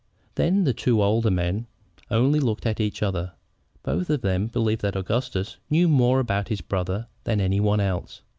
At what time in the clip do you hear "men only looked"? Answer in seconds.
1.29-2.65